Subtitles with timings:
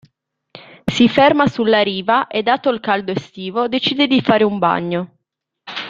[0.91, 5.17] Si ferma sulla riva e, dato il caldo estivo, decide di fare un bagno.